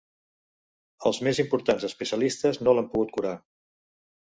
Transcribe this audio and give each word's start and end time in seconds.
Els 1.11 1.21
més 1.29 1.43
importants 1.45 1.87
especialistes 1.91 2.61
no 2.65 2.77
l'han 2.79 2.93
pogut 2.97 3.17
curar. 3.21 3.41